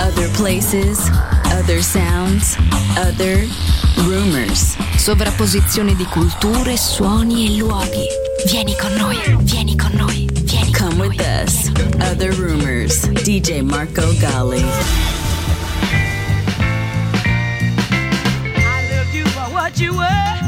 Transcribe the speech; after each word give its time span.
Other 0.00 0.28
places, 0.34 0.98
other 1.52 1.82
sounds, 1.82 2.56
other 2.96 3.46
rumors. 4.06 4.76
Sovrapposizione 4.96 5.94
di 5.94 6.04
culture, 6.06 6.76
suoni 6.76 7.46
e 7.46 7.58
luoghi. 7.58 8.06
Vieni 8.46 8.76
con 8.76 8.92
noi, 8.94 9.18
vieni 9.40 9.76
con 9.76 9.92
noi, 9.94 10.28
vieni 10.42 10.72
Come 10.72 11.08
with 11.08 11.20
us. 11.20 11.70
Other 12.10 12.32
rumors. 12.32 13.06
DJ 13.22 13.62
Marco 13.62 14.12
Gally. 14.18 14.62
I 18.56 18.88
loved 18.90 19.14
you 19.14 19.24
for 19.26 19.50
what 19.52 19.78
you 19.78 19.94
were, 19.94 20.43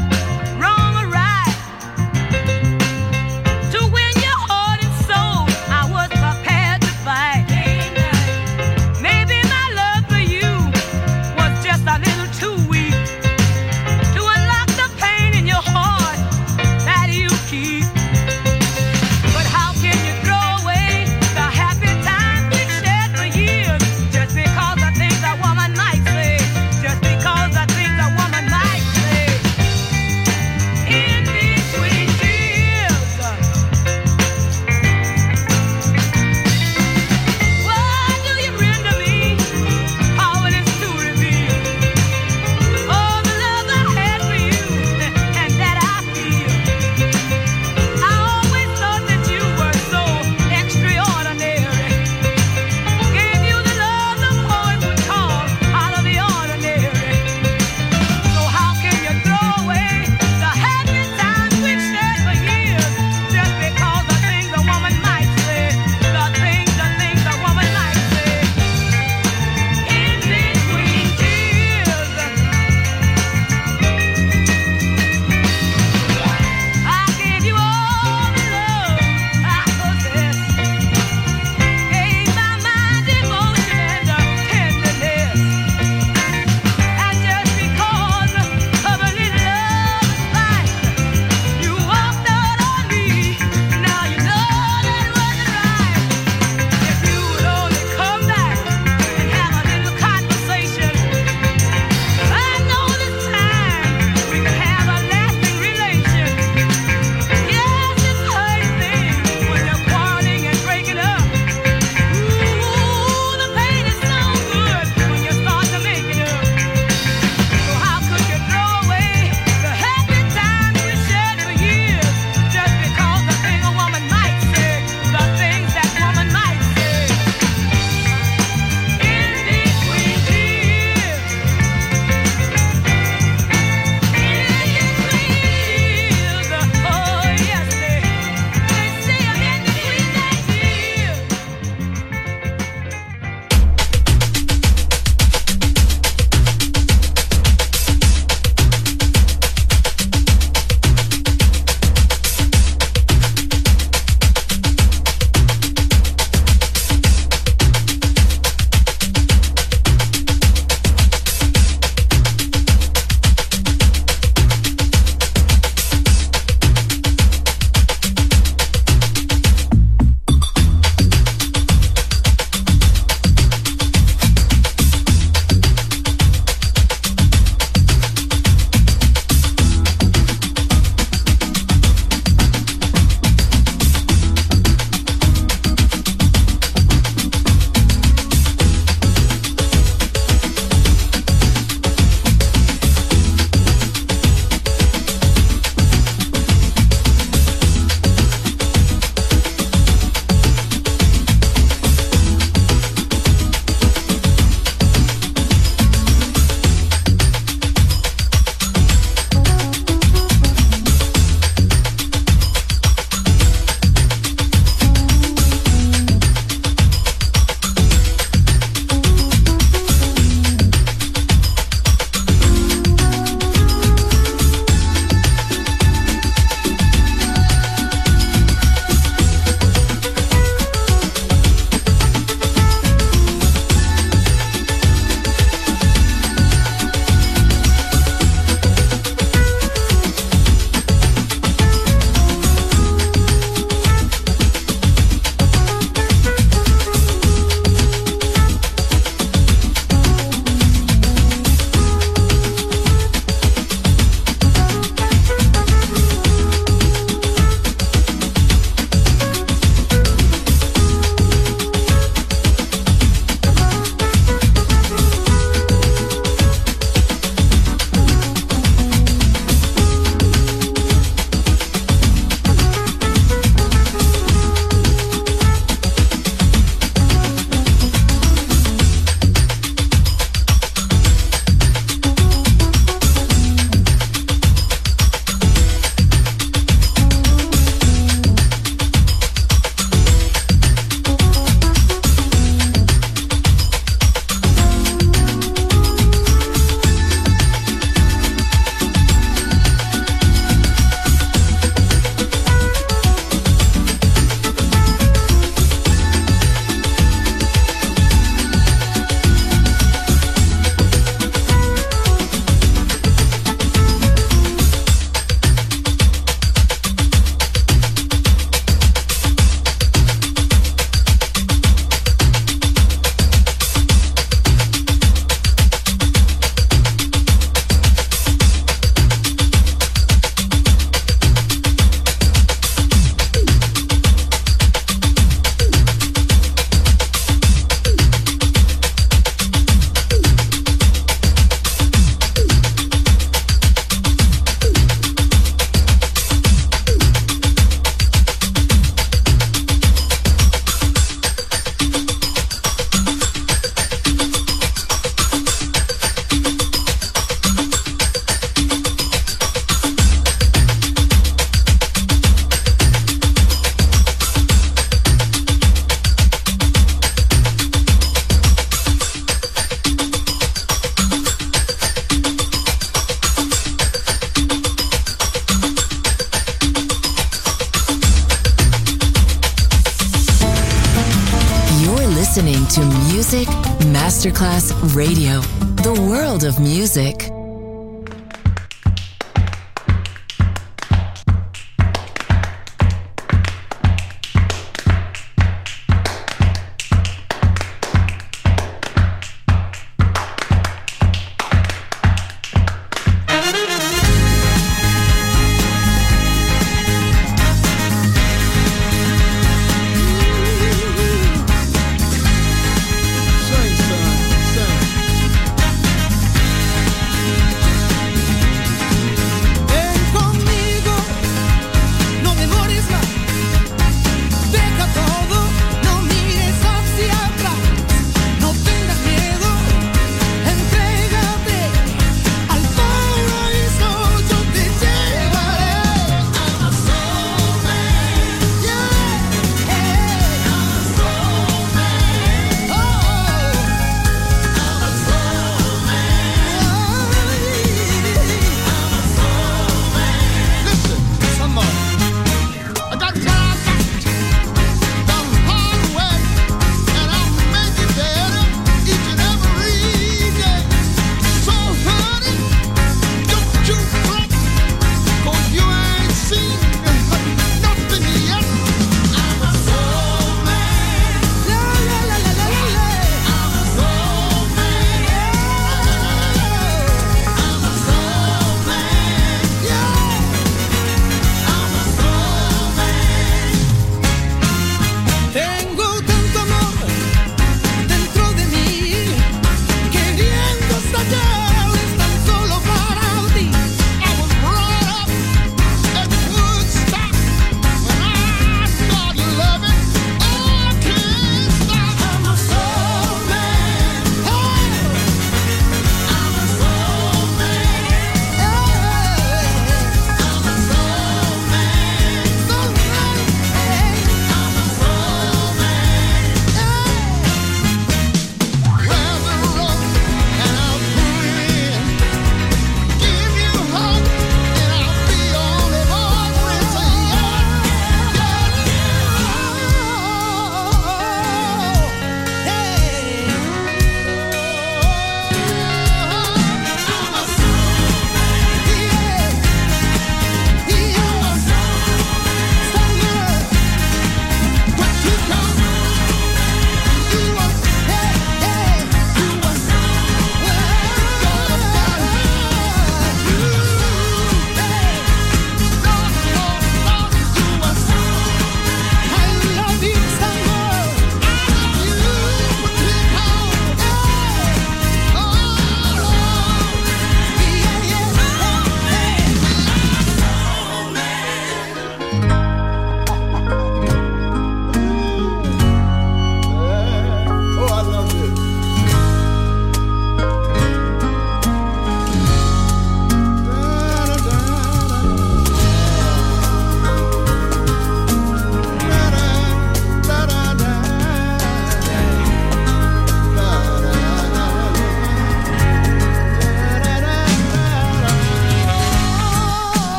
music. 386.67 387.26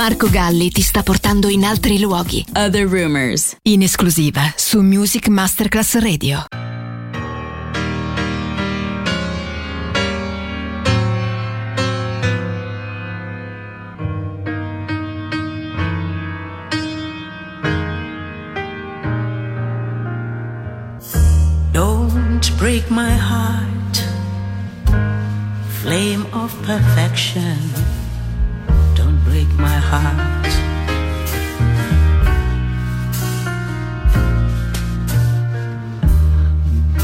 Marco 0.00 0.30
Galli 0.30 0.70
ti 0.70 0.80
sta 0.80 1.02
portando 1.02 1.50
in 1.50 1.62
altri 1.62 1.98
luoghi. 1.98 2.42
Other 2.54 2.88
Rumors. 2.88 3.56
In 3.64 3.82
esclusiva 3.82 4.50
su 4.56 4.80
Music 4.80 5.28
Masterclass 5.28 5.98
Radio. 5.98 6.44
Don't 21.72 22.56
break 22.56 22.88
my 22.88 23.12
heart, 23.12 24.02
flame 25.82 26.24
of 26.30 26.54
perfection. 26.64 27.99
My 29.60 29.78
heart. 29.90 30.16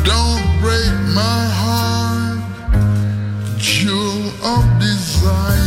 Don't 0.05 0.45
break 0.63 0.93
my 1.15 1.43
heart, 1.61 2.39
jewel 3.59 4.31
of 4.43 4.65
desire. 4.81 5.66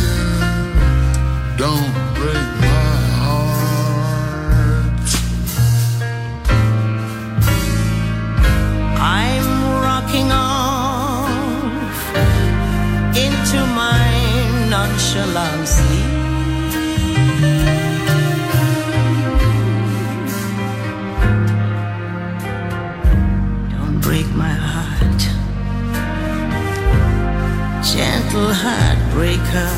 Heartbreaker. 28.64 29.72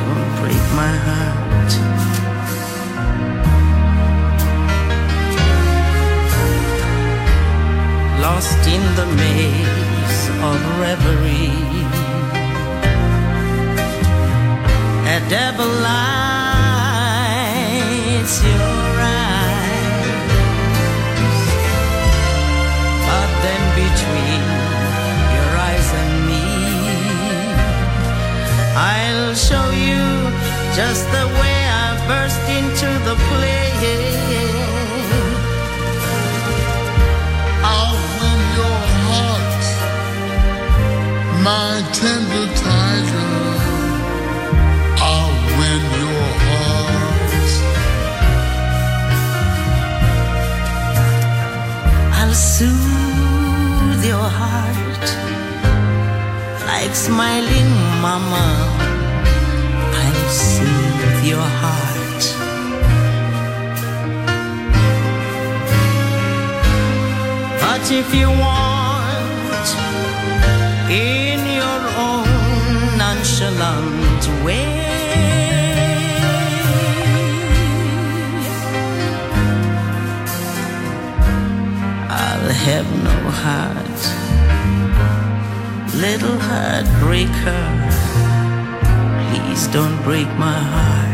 Don't 0.00 0.32
break 0.40 0.64
my 0.82 0.94
heart. 1.06 1.42
lost 8.22 8.64
in 8.68 8.82
the 8.94 9.06
maze 9.22 10.22
of 10.48 10.58
reverie. 10.80 11.62
A 15.16 15.18
devil 15.28 15.70
lights 15.88 16.34
your 18.44 19.00
eyes, 19.00 20.12
but 23.08 23.30
then 23.44 23.62
between 23.82 24.61
I'll 28.74 29.34
show 29.34 29.70
you 29.70 30.02
just 30.74 31.04
the 31.10 31.26
way 31.40 31.58
I 31.84 31.88
burst 32.08 32.40
into 32.48 32.88
the 33.04 33.16
play. 33.28 33.62
I'll 37.64 37.98
win 38.20 38.40
your 38.58 38.80
heart, 39.08 39.64
my 41.44 41.72
tender 41.92 42.46
tiger. 42.64 43.32
I'll 45.10 45.34
win 45.58 45.82
your 46.02 46.28
heart. 46.46 47.50
I'll 52.20 52.34
soothe 52.34 54.04
your 54.04 54.28
heart 54.40 55.31
like 56.92 57.00
smiling 57.00 57.72
mama. 58.02 58.46
I'll 60.02 60.28
soothe 60.28 61.24
your 61.24 61.48
heart. 61.60 62.22
But 67.62 67.84
if 67.90 68.14
you 68.14 68.28
want, 68.28 69.68
in 70.90 71.40
your 71.60 71.82
own 72.08 72.28
nonchalant 72.98 74.24
way. 74.44 74.68
I'll 82.10 82.50
have 82.66 82.88
no 83.08 83.16
heart, 83.44 84.21
little 86.02 86.36
heartbreaker. 86.36 87.64
Please 89.30 89.68
don't 89.68 90.02
break 90.02 90.26
my 90.36 90.58
heart. 90.58 91.11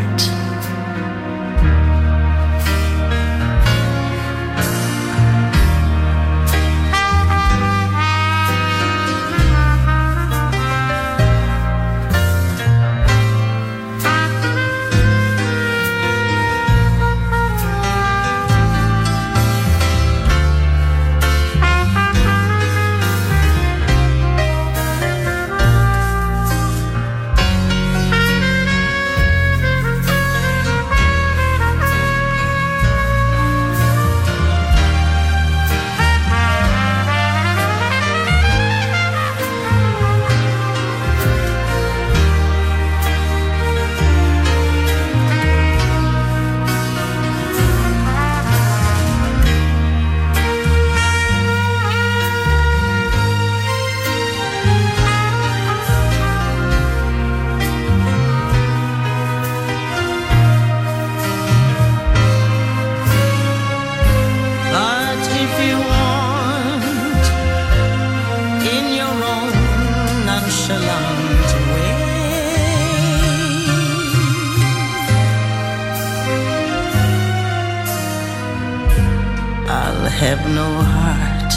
Have 80.11 80.41
no 80.55 80.69
heart, 80.95 81.53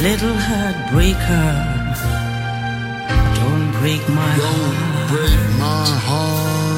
little 0.00 0.36
heartbreaker. 0.48 1.50
Don't 3.40 3.72
break 3.80 4.08
my 4.08 4.36
Don't 4.36 4.44
heart. 4.44 5.10
break 5.10 5.58
my 5.58 5.86
heart. 6.06 6.69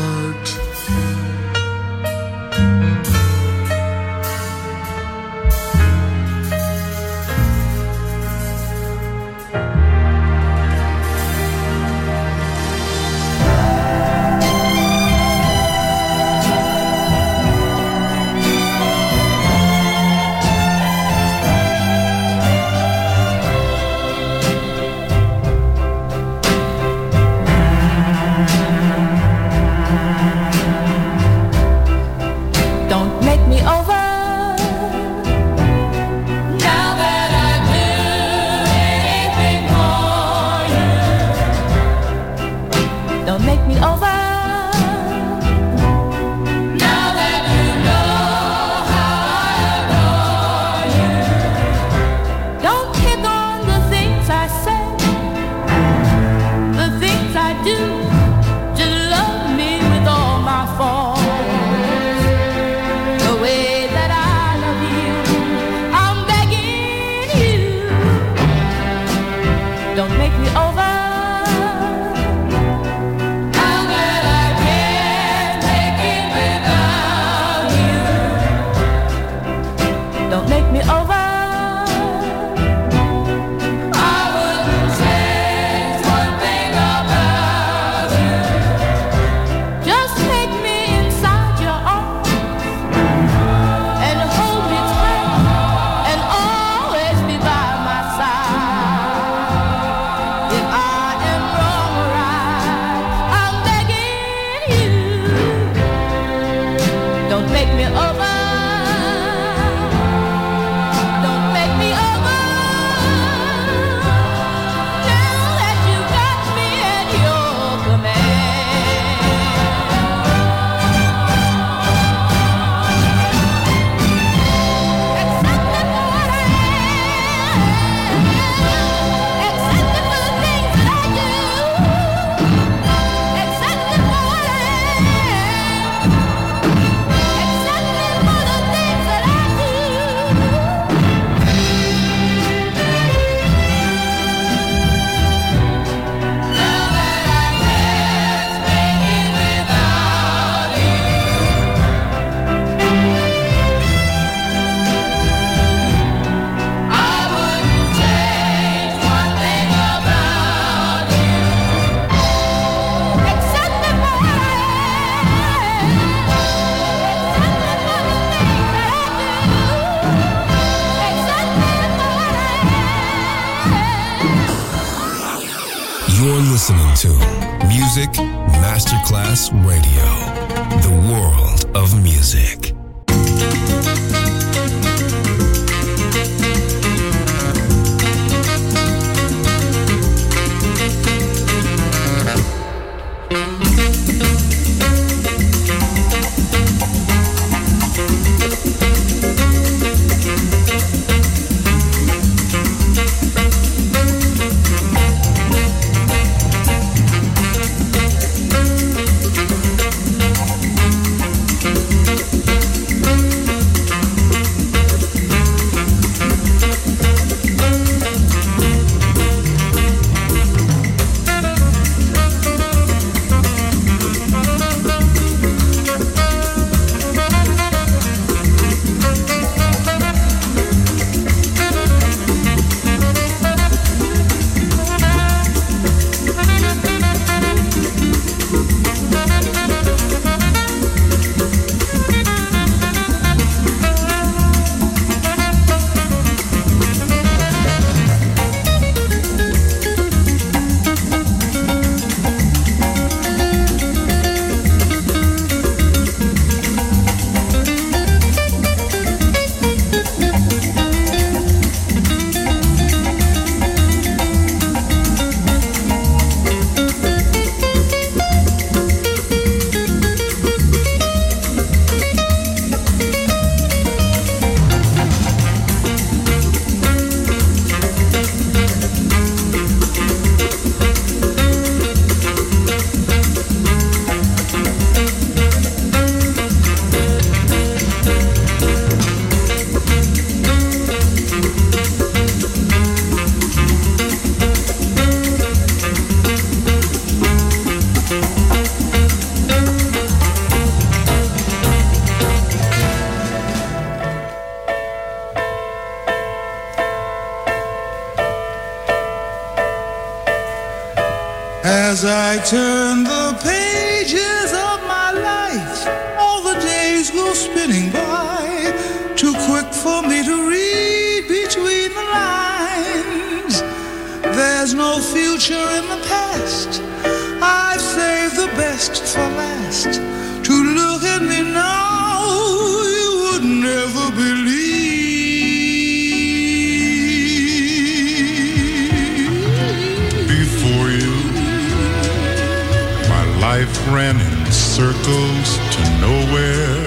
Ran 343.93 344.19
in 344.19 344.47
circles 344.51 345.59
to 345.75 345.81
nowhere. 346.01 346.83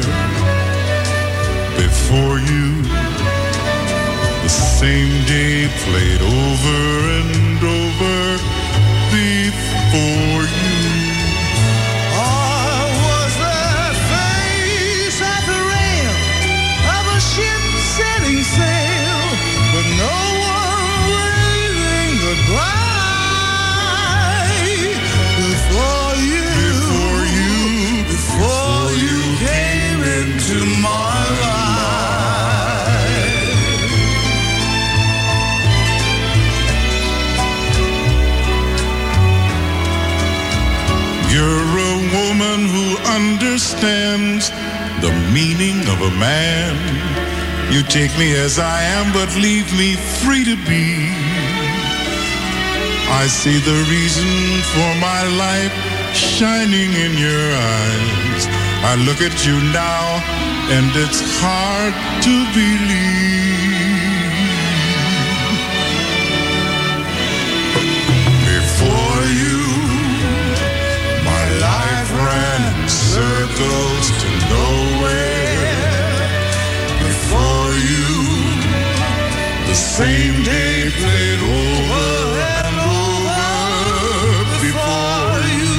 Before 1.78 2.39
you, 2.39 2.82
the 4.41 4.50
same 4.50 5.26
day 5.26 5.68
played 5.86 6.22
over. 6.22 7.14
Meaning 45.58 45.88
of 45.88 46.02
a 46.02 46.12
man. 46.20 46.76
You 47.72 47.82
take 47.84 48.12
me 48.18 48.36
as 48.36 48.60
I 48.60 48.82
am, 48.98 49.13
but 49.13 49.30
leave 49.36 49.72
me 49.78 49.96
free 50.22 50.44
to 50.44 50.56
be. 50.68 51.10
I 53.22 53.28
see 53.28 53.60
the 53.60 53.80
reason 53.89 54.32
for 54.74 54.91
my 55.00 55.22
life 55.44 55.74
shining 56.13 56.91
in 57.06 57.13
your 57.18 57.48
eyes. 57.80 58.44
I 58.84 58.96
look 59.08 59.22
at 59.22 59.46
you 59.46 59.56
now, 59.72 60.04
and 60.76 60.88
it's 61.04 61.22
hard 61.39 61.94
to 62.26 62.36
believe. 62.60 63.15
Before 68.56 69.24
you, 69.41 69.62
my 71.32 71.46
life 71.68 72.10
ran 72.28 72.62
in 72.74 72.89
circles 72.89 74.06
to 74.22 74.30
nowhere. 74.50 75.44
Same 79.75 80.43
day 80.43 80.89
played 81.01 81.39
over 81.41 82.39
and 82.65 82.77
over. 82.79 83.47
Before 84.61 85.41
you, 85.59 85.75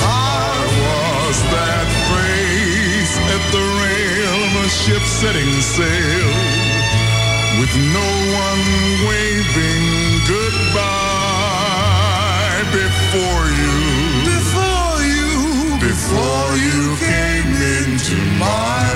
I 0.00 0.52
was 0.84 1.38
that 1.54 1.88
face 2.10 3.14
at 3.36 3.44
the 3.56 3.64
rail 3.82 4.36
of 4.48 4.54
a 4.66 4.68
ship 4.70 5.04
setting 5.04 5.54
sail 5.62 6.30
with 7.60 7.74
no 7.94 8.10
one 8.44 8.64
waving 9.08 9.86
goodbye 10.28 10.84
before 12.72 13.46
you. 13.62 13.76
Before 14.36 15.00
you, 15.02 15.78
Before 15.80 16.56
you 16.56 16.96
came 16.98 17.52
into 17.78 18.16
my 18.38 18.93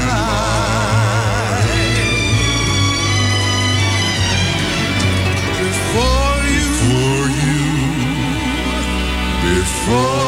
Before 9.89 10.28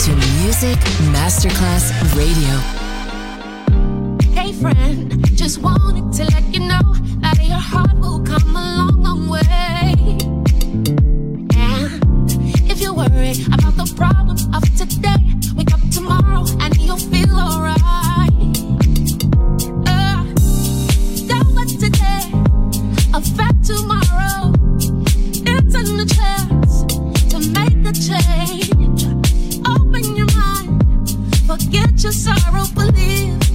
to 0.00 0.14
Music 0.42 0.78
Masterclass 1.10 1.90
Radio. 2.14 2.54
Hey 4.32 4.52
friend, 4.52 5.36
just 5.36 5.58
wanted 5.58 6.12
to 6.12 6.24
let 6.32 6.44
you 6.54 6.60
know 6.60 6.94
that 7.20 7.36
your 7.42 7.58
heart 7.58 7.96
will 7.98 8.22
come 8.22 8.50
alive. 8.50 8.67
get 31.70 32.02
your 32.02 32.12
sorrow, 32.12 32.64
believe. 32.74 33.47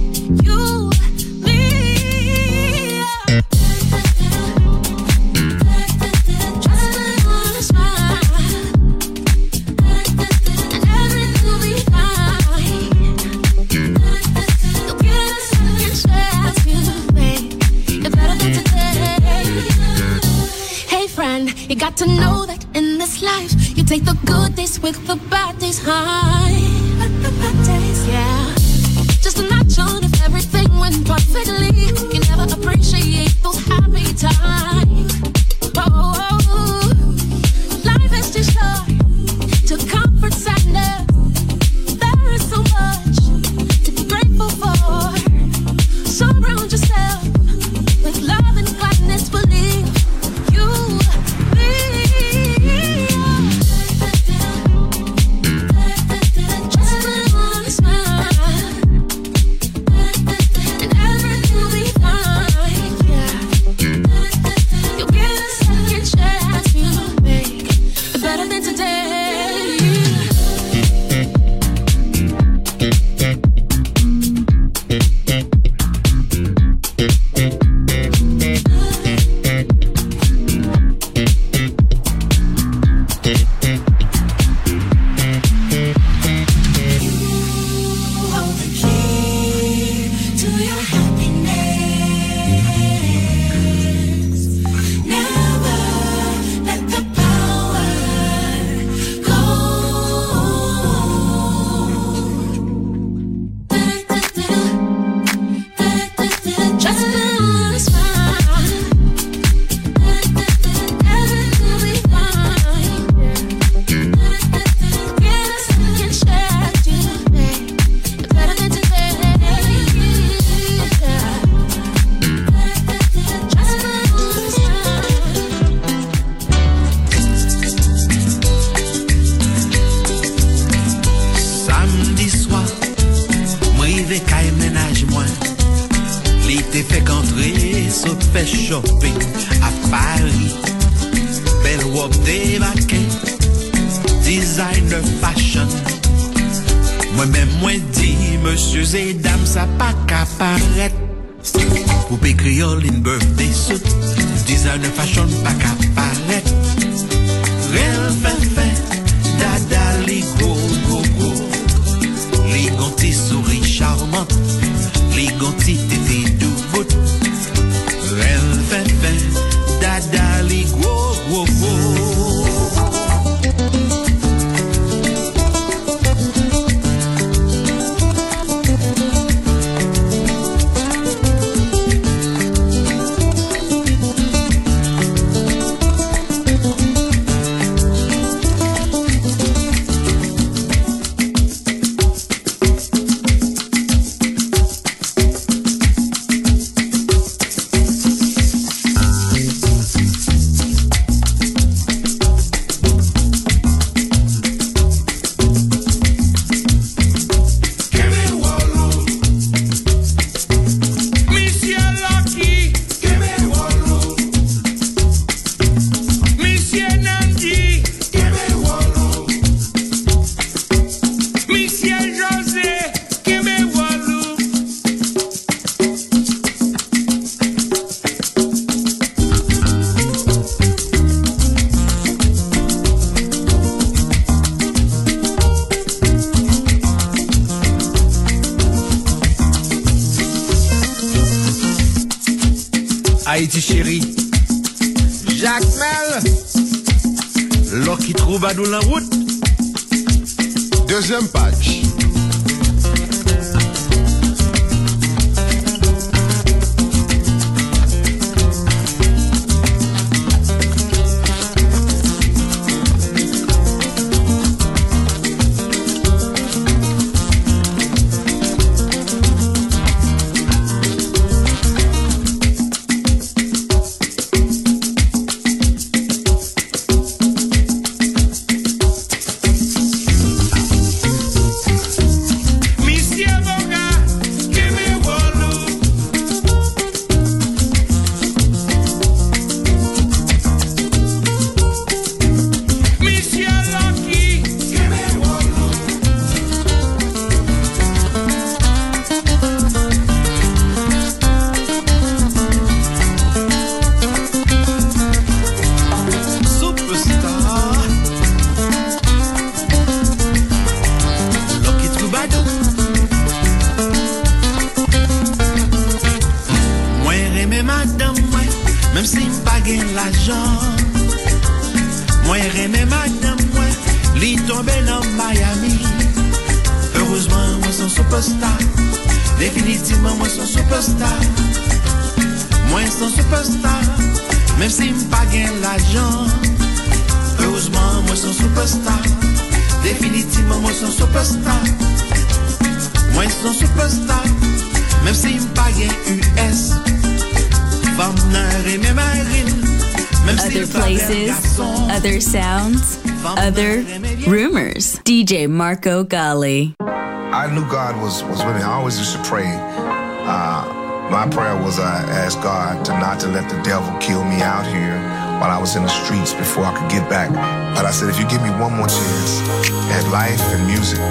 Marco 355.74 356.04
Gally. 356.04 356.72
I 356.78 357.50
knew 357.52 357.68
God 357.68 358.00
was, 358.00 358.22
was 358.22 358.44
with 358.44 358.54
me. 358.54 358.62
I 358.62 358.74
always 358.78 358.96
used 358.96 359.10
to 359.16 359.22
pray. 359.24 359.50
Uh, 359.50 360.62
my 361.10 361.26
prayer 361.26 361.60
was 361.60 361.80
I 361.80 361.98
asked 362.14 362.40
God 362.42 362.84
to 362.84 362.92
not 362.92 363.18
to 363.20 363.26
let 363.26 363.50
the 363.50 363.60
devil 363.62 363.90
kill 363.98 364.22
me 364.22 364.40
out 364.40 364.64
here 364.64 364.94
while 365.42 365.50
I 365.50 365.58
was 365.58 365.74
in 365.74 365.82
the 365.82 365.88
streets 365.88 366.32
before 366.32 366.62
I 366.62 366.78
could 366.78 366.88
get 366.92 367.10
back. 367.10 367.28
But 367.74 367.86
I 367.86 367.90
said, 367.90 368.08
if 368.08 368.20
you 368.20 368.26
give 368.28 368.40
me 368.40 368.50
one 368.50 368.72
more 368.78 368.86
chance 368.86 369.42
at 369.90 370.06
life 370.14 370.46
and 370.54 370.64
music, 370.64 371.02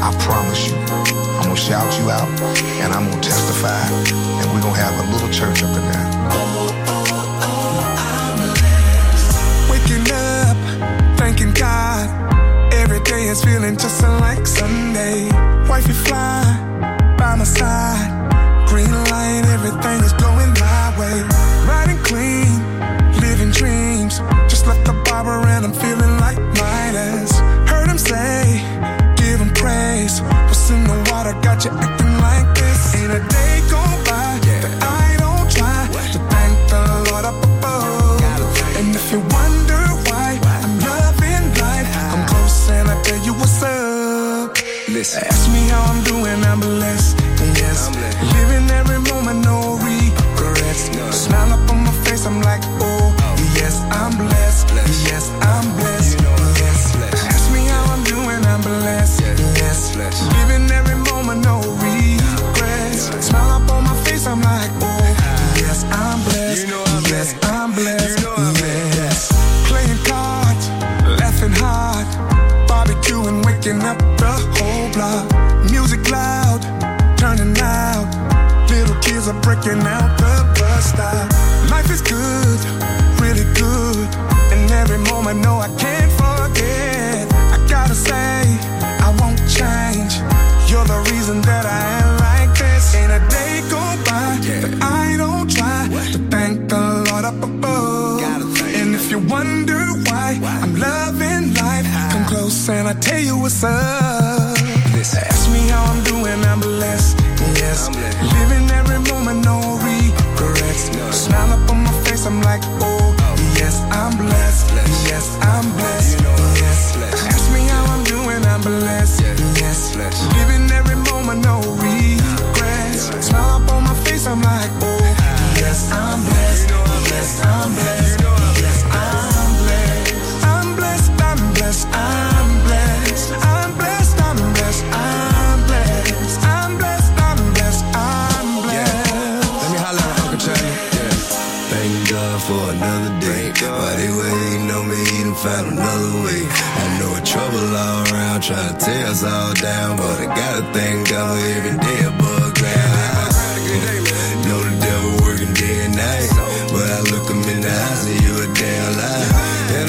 I 0.00 0.08
promise 0.24 0.64
you, 0.64 0.76
I'm 1.36 1.52
gonna 1.52 1.56
shout 1.56 1.92
you 2.00 2.08
out 2.08 2.26
and 2.80 2.94
I'm 2.94 3.10
gonna 3.10 3.20
testify 3.20 3.84
and 4.40 4.46
we're 4.56 4.64
gonna 4.64 4.80
have 4.80 4.96
a 4.96 5.12
little 5.12 5.28
church 5.28 5.62
up 5.62 5.76
in 5.76 5.84
there. 5.92 6.85
Is 13.26 13.42
feeling 13.42 13.76
just 13.76 14.00
like 14.02 14.46
Sunday. 14.46 15.28
Wifey 15.68 15.92
fly 15.92 16.44
by 17.18 17.34
my 17.34 17.42
side. 17.42 18.06
Green 18.68 18.92
light, 19.10 19.42
everything 19.46 19.98
is 20.04 20.12
going 20.12 20.52
my 20.60 20.94
way. 20.96 21.22
Riding 21.66 21.98
clean, 22.04 22.46
living 23.20 23.50
dreams. 23.50 24.18
Just 24.48 24.68
left 24.68 24.86
the 24.86 24.92
barber 25.04 25.44
and 25.48 25.64
I'm 25.64 25.72
feeling 25.72 26.20
like 26.20 26.38
Midas. 26.38 27.32
Heard 27.68 27.88
him 27.88 27.98
say, 27.98 28.62
give 29.16 29.40
him 29.40 29.52
praise. 29.54 30.20
What's 30.46 30.70
in 30.70 30.84
the 30.84 31.10
water 31.10 31.32
got 31.42 31.64
you 31.64 31.72
acting 31.72 32.15
how 45.68 45.82
I'm 45.92 46.04
doing, 46.04 46.44
I'm 46.44 46.60
blessed. 46.60 46.75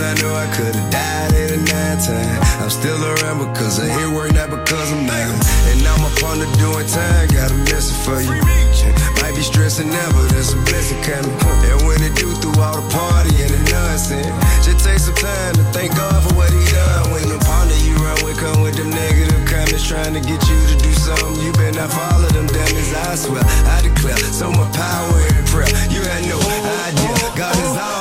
I 0.08 0.16
know 0.24 0.32
I 0.32 0.48
could've 0.56 0.88
died 0.88 1.36
at 1.36 1.52
a 1.52 1.60
nine 1.60 2.00
time. 2.00 2.40
I'm 2.64 2.72
still 2.72 2.96
around 2.96 3.44
because 3.44 3.76
I 3.84 3.92
hear 3.92 4.08
work, 4.08 4.32
not 4.32 4.48
because 4.48 4.88
I'm 4.96 5.04
mad. 5.04 5.36
And 5.68 5.84
now 5.84 6.00
I'm 6.00 6.08
up 6.08 6.24
on 6.24 6.40
the 6.40 6.48
doing 6.56 6.88
time, 6.88 7.28
got 7.36 7.52
a 7.52 7.60
message 7.68 8.00
for 8.08 8.24
you. 8.24 8.40
Might 9.20 9.36
be 9.36 9.44
stressing 9.44 9.92
now, 9.92 10.08
but 10.16 10.32
there's 10.32 10.56
a 10.56 10.60
blessing 10.64 11.04
coming. 11.04 11.36
And 11.68 11.84
when 11.84 12.00
it 12.08 12.16
do 12.16 12.32
through 12.40 12.56
all 12.56 12.80
the 12.80 12.88
party 12.88 13.36
and 13.36 13.52
the 13.52 13.60
nonsense, 13.68 14.32
just 14.64 14.80
take 14.80 15.04
some 15.04 15.20
time 15.20 15.60
to 15.60 15.64
thank 15.76 15.92
God 15.92 16.24
for 16.24 16.40
what 16.40 16.56
he 16.56 16.64
done. 16.72 17.12
When 17.12 17.28
the 17.28 17.44
partner 17.44 17.76
you 17.84 18.00
run 18.00 18.16
with 18.24 18.40
come 18.40 18.64
with 18.64 18.80
them 18.80 18.88
negative 18.88 19.44
comments 19.44 19.84
trying 19.84 20.16
to 20.16 20.24
get 20.24 20.40
you 20.48 20.60
to 20.72 20.76
do 20.88 20.92
something, 21.04 21.36
you 21.44 21.52
better 21.60 21.84
not 21.84 21.92
follow 21.92 22.32
them 22.32 22.48
demons. 22.48 22.96
I 22.96 23.12
swear, 23.20 23.44
I 23.44 23.84
declare, 23.84 24.16
so 24.32 24.56
much 24.56 24.72
power 24.72 25.20
in 25.36 25.44
prayer. 25.52 25.68
You 25.92 26.00
had 26.00 26.24
no 26.32 26.40
idea, 26.40 27.12
God 27.36 27.60
is 27.60 27.76
all 27.76 27.97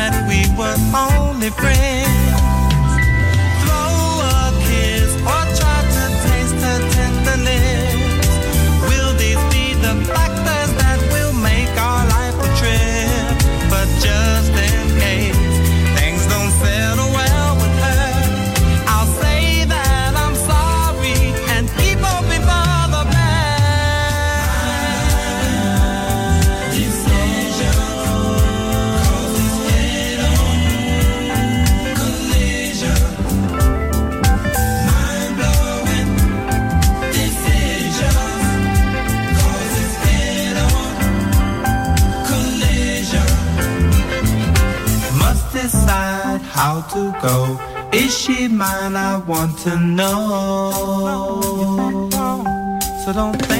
met, 0.00 0.14
we 0.28 0.40
were 0.56 0.76
only 0.94 1.50
friends. 1.50 2.29
to 46.92 47.12
go. 47.22 47.58
Is 47.92 48.16
she 48.16 48.48
mine? 48.48 48.96
I 48.96 49.18
want 49.18 49.58
to 49.60 49.78
know. 49.78 50.72
So 53.04 53.12
don't 53.12 53.36
think. 53.46 53.59